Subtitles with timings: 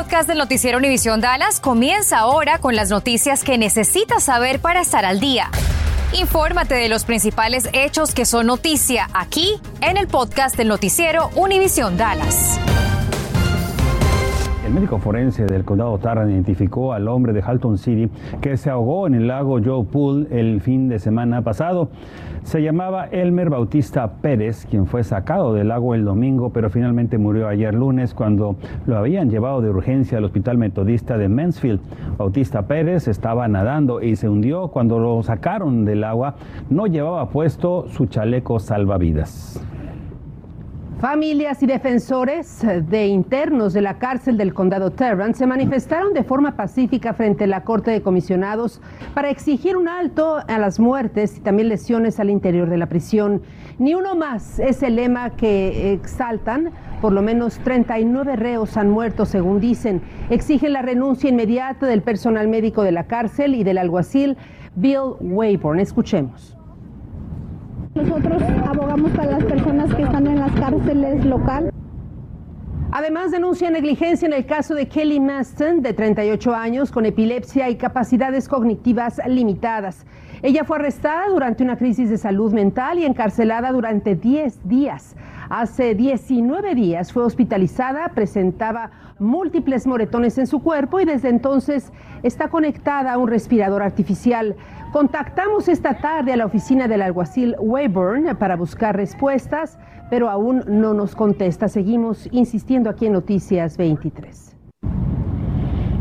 [0.00, 5.04] podcast del noticiero Univisión Dallas comienza ahora con las noticias que necesitas saber para estar
[5.04, 5.50] al día.
[6.18, 11.98] Infórmate de los principales hechos que son noticia aquí en el podcast del noticiero Univisión
[11.98, 12.58] Dallas.
[14.64, 18.08] El médico forense del condado Tarrant identificó al hombre de Halton City
[18.40, 21.90] que se ahogó en el lago Joe Pool el fin de semana pasado.
[22.42, 27.48] Se llamaba Elmer Bautista Pérez, quien fue sacado del lago el domingo, pero finalmente murió
[27.48, 28.56] ayer lunes cuando
[28.86, 31.80] lo habían llevado de urgencia al Hospital Metodista de Mansfield.
[32.16, 36.34] Bautista Pérez estaba nadando y se hundió cuando lo sacaron del agua.
[36.70, 39.64] No llevaba puesto su chaleco salvavidas.
[41.00, 46.56] Familias y defensores de internos de la cárcel del condado Tarrant se manifestaron de forma
[46.56, 48.82] pacífica frente a la Corte de Comisionados
[49.14, 53.40] para exigir un alto a las muertes y también lesiones al interior de la prisión.
[53.78, 56.70] Ni uno más es el lema que exaltan.
[57.00, 60.02] Por lo menos 39 reos han muerto, según dicen.
[60.28, 64.36] Exigen la renuncia inmediata del personal médico de la cárcel y del alguacil
[64.76, 65.80] Bill Wayborn.
[65.80, 66.59] Escuchemos.
[67.94, 71.70] Nosotros abogamos para las personas que están en las cárceles local.
[72.92, 77.74] Además, denuncia negligencia en el caso de Kelly Maston, de 38 años, con epilepsia y
[77.74, 80.06] capacidades cognitivas limitadas.
[80.42, 85.16] Ella fue arrestada durante una crisis de salud mental y encarcelada durante 10 días.
[85.50, 91.92] Hace 19 días fue hospitalizada, presentaba múltiples moretones en su cuerpo y desde entonces
[92.22, 94.54] está conectada a un respirador artificial.
[94.92, 99.76] Contactamos esta tarde a la oficina del alguacil Wayburn para buscar respuestas,
[100.08, 101.66] pero aún no nos contesta.
[101.66, 104.59] Seguimos insistiendo aquí en Noticias 23.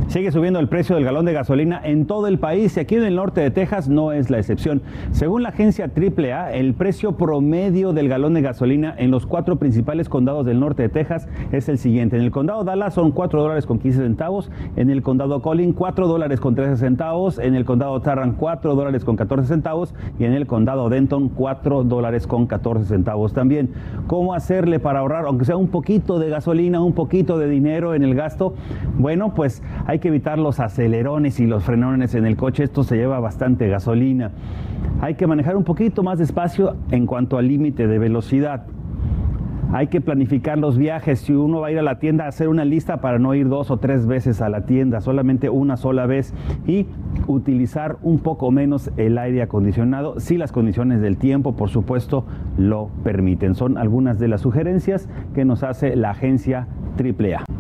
[0.10, 3.04] Sigue subiendo el precio del galón de gasolina en todo el país y aquí en
[3.04, 4.82] el norte de Texas no es la excepción.
[5.12, 10.10] Según la agencia AAA, el precio promedio del galón de gasolina en los cuatro principales
[10.10, 12.18] condados del norte de Texas es el siguiente.
[12.18, 16.08] En el condado Dallas son 4 dólares con 15 centavos, en el condado Collin 4
[16.08, 20.34] dólares con 13 centavos, en el condado Tarrant 4 dólares con 14 centavos y en
[20.34, 23.70] el condado Denton 4 dólares con 14 centavos también.
[24.08, 28.02] ¿Cómo hacerle para ahorrar, aunque sea un poquito de gasolina, un poquito de dinero en
[28.02, 28.56] el gasto?
[28.98, 32.98] Bueno, pues hay que evitar los acelerones y los frenones en el coche, esto se
[32.98, 34.32] lleva bastante gasolina.
[35.02, 38.66] Hay que manejar un poquito más despacio en cuanto al límite de velocidad.
[39.72, 41.20] Hay que planificar los viajes.
[41.20, 43.70] Si uno va a ir a la tienda, hacer una lista para no ir dos
[43.70, 46.34] o tres veces a la tienda, solamente una sola vez.
[46.66, 46.88] Y
[47.28, 52.26] utilizar un poco menos el aire acondicionado, si las condiciones del tiempo, por supuesto,
[52.58, 53.54] lo permiten.
[53.54, 56.68] Son algunas de las sugerencias que nos hace la agencia
[56.98, 57.59] AAA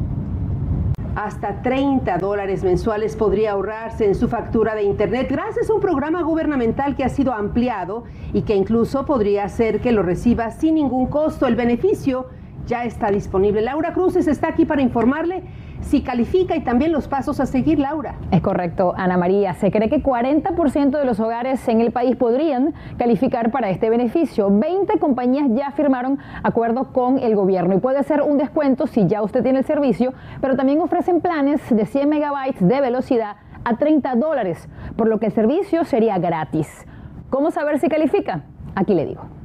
[1.16, 6.22] hasta 30 dólares mensuales podría ahorrarse en su factura de Internet gracias a un programa
[6.22, 8.03] gubernamental que ha sido ampliado
[8.34, 11.47] y que incluso podría hacer que lo reciba sin ningún costo.
[11.47, 12.28] El beneficio
[12.68, 13.62] ya está disponible.
[13.62, 15.44] Laura Cruces está aquí para informarle
[15.81, 18.16] si califica y también los pasos a seguir, Laura.
[18.31, 19.53] Es correcto, Ana María.
[19.53, 24.50] Se cree que 40% de los hogares en el país podrían calificar para este beneficio.
[24.51, 29.22] 20 compañías ya firmaron acuerdo con el gobierno y puede ser un descuento si ya
[29.22, 34.16] usted tiene el servicio, pero también ofrecen planes de 100 megabytes de velocidad a 30
[34.16, 36.85] dólares, por lo que el servicio sería gratis.
[37.29, 38.44] ¿Cómo saber si califica?
[38.75, 39.39] Aquí le digo.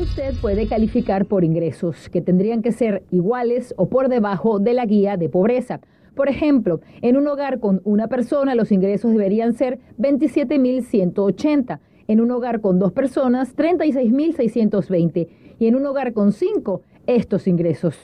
[0.00, 4.86] Usted puede calificar por ingresos que tendrían que ser iguales o por debajo de la
[4.86, 5.80] guía de pobreza.
[6.14, 12.30] Por ejemplo, en un hogar con una persona los ingresos deberían ser 27.180, en un
[12.30, 17.94] hogar con dos personas 36.620 y en un hogar con cinco estos ingresos.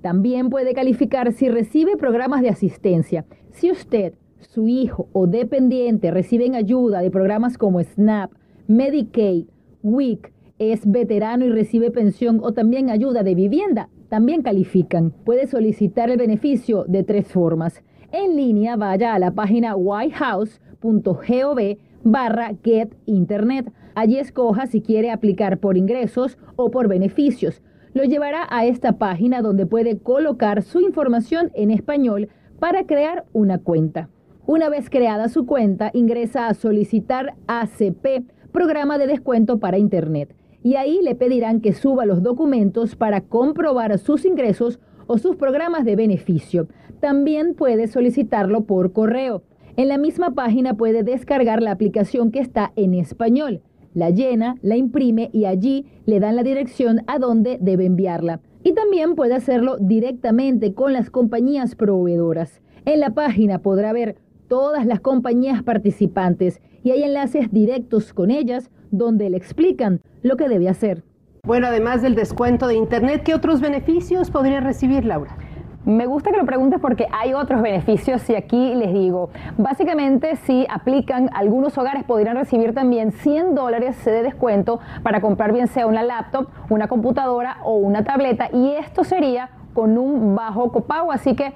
[0.00, 3.26] También puede calificar si recibe programas de asistencia.
[3.50, 8.32] Si usted, su hijo o dependiente reciben ayuda de programas como SNAP,
[8.66, 9.44] Medicaid,
[9.82, 15.10] WIC, es veterano y recibe pensión o también ayuda de vivienda, también califican.
[15.10, 17.82] Puede solicitar el beneficio de tres formas.
[18.12, 21.58] En línea, vaya a la página whitehouse.gov
[22.04, 23.72] barra Get Internet.
[23.96, 27.62] Allí escoja si quiere aplicar por ingresos o por beneficios.
[27.92, 32.28] Lo llevará a esta página donde puede colocar su información en español
[32.60, 34.08] para crear una cuenta.
[34.46, 40.34] Una vez creada su cuenta, ingresa a solicitar ACP, programa de descuento para Internet
[40.64, 45.84] y ahí le pedirán que suba los documentos para comprobar sus ingresos o sus programas
[45.84, 46.68] de beneficio.
[47.00, 49.42] También puede solicitarlo por correo.
[49.76, 53.60] En la misma página puede descargar la aplicación que está en español.
[53.92, 58.40] La llena, la imprime y allí le dan la dirección a donde debe enviarla.
[58.62, 62.62] Y también puede hacerlo directamente con las compañías proveedoras.
[62.86, 64.16] En la página podrá ver
[64.48, 70.48] todas las compañías participantes y hay enlaces directos con ellas donde le explican lo que
[70.48, 71.02] debe hacer.
[71.44, 75.36] Bueno, además del descuento de Internet, ¿qué otros beneficios podría recibir Laura?
[75.84, 80.66] Me gusta que lo preguntes porque hay otros beneficios y aquí les digo, básicamente si
[80.70, 86.02] aplican, algunos hogares podrían recibir también 100 dólares de descuento para comprar bien sea una
[86.02, 91.52] laptop, una computadora o una tableta y esto sería con un bajo copago, así que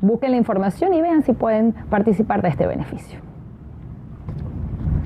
[0.00, 3.29] busquen la información y vean si pueden participar de este beneficio.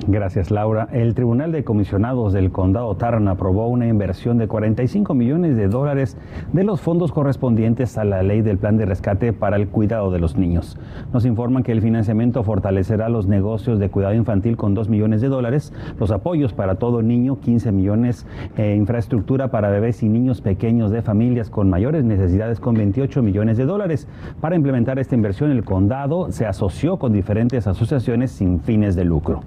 [0.07, 0.87] Gracias, Laura.
[0.91, 6.15] El Tribunal de Comisionados del Condado Tarrant aprobó una inversión de 45 millones de dólares
[6.53, 10.19] de los fondos correspondientes a la ley del plan de rescate para el cuidado de
[10.19, 10.77] los niños.
[11.11, 15.27] Nos informan que el financiamiento fortalecerá los negocios de cuidado infantil con 2 millones de
[15.27, 18.27] dólares, los apoyos para todo niño, 15 millones,
[18.57, 23.57] e infraestructura para bebés y niños pequeños de familias con mayores necesidades con 28 millones
[23.57, 24.07] de dólares.
[24.39, 29.41] Para implementar esta inversión, el condado se asoció con diferentes asociaciones sin fines de lucro.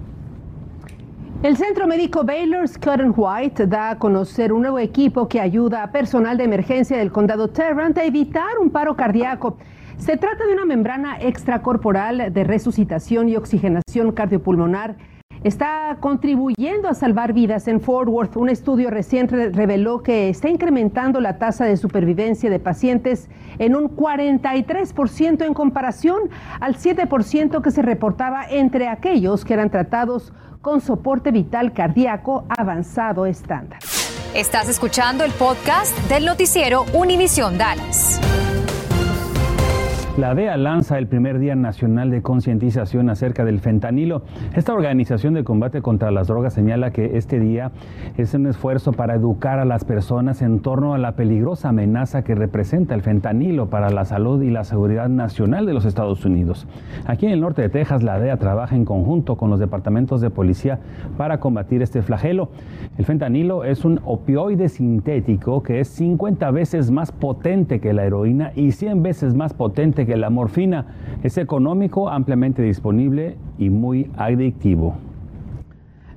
[1.41, 5.89] El Centro Médico Baylor Scott White da a conocer un nuevo equipo que ayuda a
[5.89, 9.57] personal de emergencia del condado Tarrant a evitar un paro cardíaco.
[9.95, 14.97] Se trata de una membrana extracorporal de resucitación y oxigenación cardiopulmonar.
[15.43, 18.35] Está contribuyendo a salvar vidas en Fort Worth.
[18.35, 23.95] Un estudio reciente reveló que está incrementando la tasa de supervivencia de pacientes en un
[23.95, 31.31] 43% en comparación al 7% que se reportaba entre aquellos que eran tratados con soporte
[31.31, 33.79] vital cardíaco avanzado estándar.
[34.35, 38.19] Estás escuchando el podcast del noticiero Univisión Dallas.
[40.19, 44.23] La DEA lanza el primer Día Nacional de Concientización acerca del fentanilo.
[44.53, 47.71] Esta organización de combate contra las drogas señala que este día
[48.17, 52.35] es un esfuerzo para educar a las personas en torno a la peligrosa amenaza que
[52.35, 56.67] representa el fentanilo para la salud y la seguridad nacional de los Estados Unidos.
[57.05, 60.29] Aquí en el norte de Texas, la DEA trabaja en conjunto con los departamentos de
[60.29, 60.79] policía
[61.15, 62.49] para combatir este flagelo.
[62.97, 68.51] El fentanilo es un opioide sintético que es 50 veces más potente que la heroína
[68.53, 70.85] y 100 veces más potente que que la morfina
[71.23, 74.97] es económico, ampliamente disponible y muy adictivo.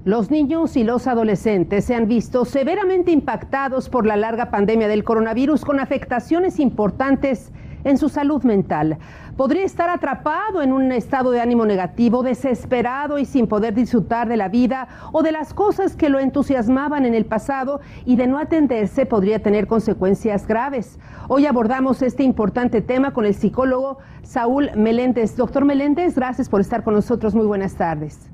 [0.05, 5.05] Los niños y los adolescentes se han visto severamente impactados por la larga pandemia del
[5.05, 7.53] coronavirus con afectaciones importantes
[7.85, 8.99] en su salud mental.
[9.37, 14.37] Podría estar atrapado en un estado de ánimo negativo, desesperado y sin poder disfrutar de
[14.37, 18.39] la vida o de las cosas que lo entusiasmaban en el pasado y de no
[18.39, 20.99] atenderse podría tener consecuencias graves.
[21.29, 25.37] Hoy abordamos este importante tema con el psicólogo Saúl Meléndez.
[25.37, 27.35] Doctor Meléndez, gracias por estar con nosotros.
[27.35, 28.33] Muy buenas tardes.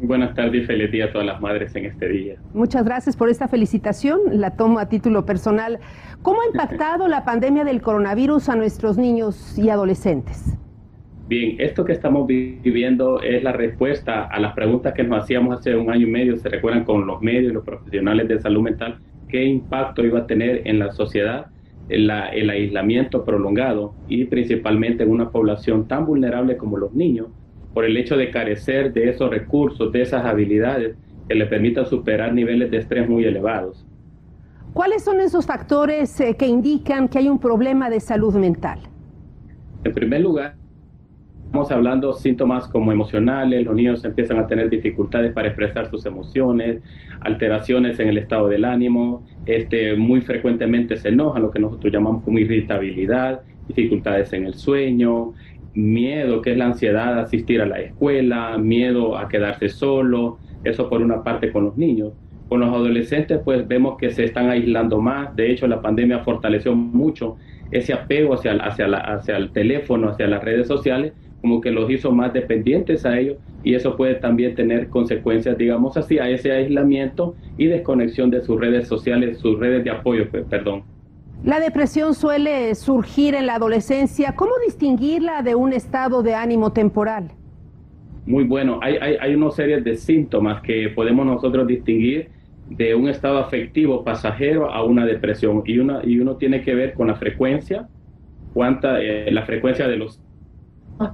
[0.00, 2.36] Buenas tardes y feliz día a todas las madres en este día.
[2.52, 5.78] Muchas gracias por esta felicitación, la tomo a título personal.
[6.20, 10.58] ¿Cómo ha impactado la pandemia del coronavirus a nuestros niños y adolescentes?
[11.28, 15.74] Bien, esto que estamos viviendo es la respuesta a las preguntas que nos hacíamos hace
[15.74, 18.98] un año y medio, se recuerdan con los medios, los profesionales de salud mental,
[19.28, 21.46] qué impacto iba a tener en la sociedad
[21.88, 27.28] el, el aislamiento prolongado y principalmente en una población tan vulnerable como los niños
[27.76, 30.96] por el hecho de carecer de esos recursos, de esas habilidades
[31.28, 33.84] que le permitan superar niveles de estrés muy elevados.
[34.72, 38.78] ¿Cuáles son esos factores eh, que indican que hay un problema de salud mental?
[39.84, 40.54] En primer lugar,
[41.44, 46.06] estamos hablando de síntomas como emocionales, los niños empiezan a tener dificultades para expresar sus
[46.06, 46.80] emociones,
[47.20, 52.24] alteraciones en el estado del ánimo, este, muy frecuentemente se enojan, lo que nosotros llamamos
[52.24, 55.34] como irritabilidad, dificultades en el sueño,
[55.76, 60.88] miedo, que es la ansiedad de asistir a la escuela, miedo a quedarse solo, eso
[60.88, 62.12] por una parte con los niños.
[62.48, 66.74] Con los adolescentes pues vemos que se están aislando más, de hecho la pandemia fortaleció
[66.74, 67.36] mucho
[67.70, 72.12] ese apego hacia, hacia, hacia el teléfono, hacia las redes sociales, como que los hizo
[72.12, 77.34] más dependientes a ellos y eso puede también tener consecuencias, digamos así, a ese aislamiento
[77.58, 80.84] y desconexión de sus redes sociales, sus redes de apoyo, perdón.
[81.46, 84.34] La depresión suele surgir en la adolescencia.
[84.34, 87.30] ¿Cómo distinguirla de un estado de ánimo temporal?
[88.26, 88.80] Muy bueno.
[88.82, 92.30] Hay, hay, una serie de síntomas que podemos nosotros distinguir
[92.68, 95.62] de un estado afectivo pasajero a una depresión.
[95.66, 97.86] Y, una, y uno tiene que ver con la frecuencia,
[98.52, 100.20] cuánta, eh, la frecuencia de los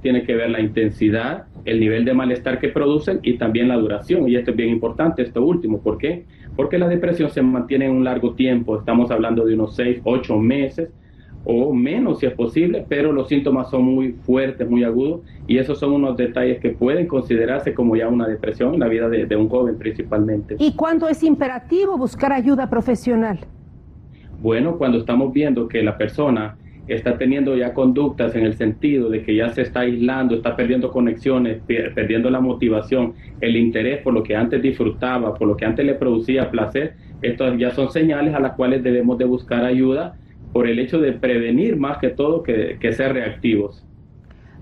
[0.01, 4.27] tiene que ver la intensidad, el nivel de malestar que producen y también la duración.
[4.27, 5.81] Y esto es bien importante, esto último.
[5.81, 6.25] ¿Por qué?
[6.55, 8.77] Porque la depresión se mantiene en un largo tiempo.
[8.77, 10.89] Estamos hablando de unos 6, 8 meses
[11.45, 15.77] o menos si es posible, pero los síntomas son muy fuertes, muy agudos y esos
[15.77, 19.35] son unos detalles que pueden considerarse como ya una depresión en la vida de, de
[19.35, 20.55] un joven principalmente.
[20.59, 23.39] ¿Y cuándo es imperativo buscar ayuda profesional?
[24.41, 29.23] Bueno, cuando estamos viendo que la persona está teniendo ya conductas en el sentido de
[29.23, 34.23] que ya se está aislando, está perdiendo conexiones, perdiendo la motivación, el interés por lo
[34.23, 38.39] que antes disfrutaba, por lo que antes le producía placer, estas ya son señales a
[38.39, 40.17] las cuales debemos de buscar ayuda
[40.51, 43.85] por el hecho de prevenir más que todo que, que ser reactivos.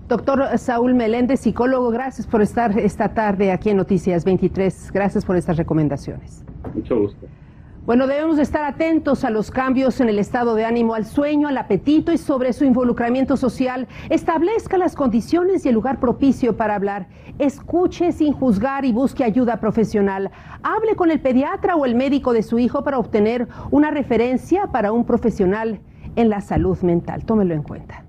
[0.08, 4.90] Doctor Saúl Meléndez, psicólogo, gracias por estar esta tarde aquí en Noticias 23.
[4.92, 6.44] Gracias por estas recomendaciones.
[6.74, 7.26] Mucho gusto.
[7.84, 11.58] Bueno, debemos estar atentos a los cambios en el estado de ánimo, al sueño, al
[11.58, 13.88] apetito y sobre su involucramiento social.
[14.08, 17.08] Establezca las condiciones y el lugar propicio para hablar.
[17.40, 20.30] Escuche sin juzgar y busque ayuda profesional.
[20.62, 24.92] Hable con el pediatra o el médico de su hijo para obtener una referencia para
[24.92, 25.80] un profesional
[26.14, 27.24] en la salud mental.
[27.24, 28.04] Tómelo en cuenta.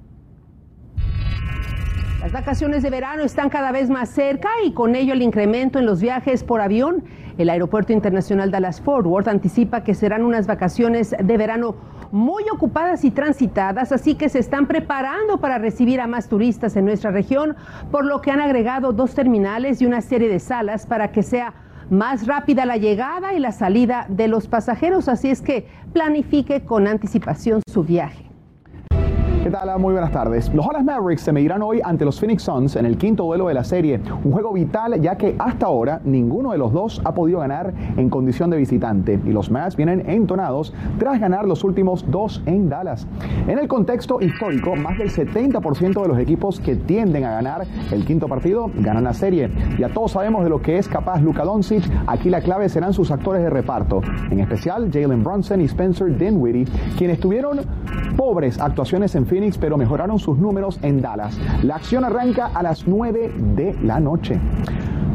[2.24, 5.86] Las vacaciones de verano están cada vez más cerca y con ello el incremento en
[5.86, 7.03] los viajes por avión.
[7.38, 11.75] El Aeropuerto Internacional Dallas Fort Worth anticipa que serán unas vacaciones de verano
[12.12, 16.86] muy ocupadas y transitadas, así que se están preparando para recibir a más turistas en
[16.86, 17.56] nuestra región,
[17.90, 21.54] por lo que han agregado dos terminales y una serie de salas para que sea
[21.90, 26.88] más rápida la llegada y la salida de los pasajeros, así es que planifique con
[26.88, 28.33] anticipación su viaje.
[29.44, 29.78] ¿Qué tal?
[29.78, 30.54] Muy buenas tardes.
[30.54, 33.54] Los Dallas Mavericks se medirán hoy ante los Phoenix Suns en el quinto duelo de
[33.54, 34.00] la serie.
[34.24, 38.10] Un juego vital ya que hasta ahora ninguno de los dos ha podido ganar en
[38.10, 43.06] condición de visitante y los Mavs vienen entonados tras ganar los últimos dos en Dallas.
[43.46, 48.06] En el contexto histórico, más del 70% de los equipos que tienden a ganar el
[48.06, 49.52] quinto partido ganan la serie.
[49.78, 51.84] Ya todos sabemos de lo que es capaz Luka Doncic.
[52.08, 54.00] Aquí la clave serán sus actores de reparto,
[54.32, 56.66] en especial Jalen Brunson y Spencer Dinwiddie,
[56.98, 57.60] quienes tuvieron
[58.16, 61.36] pobres actuaciones en Phoenix, pero mejoraron sus números en Dallas.
[61.63, 64.40] La acción arranca a las 9 de la noche.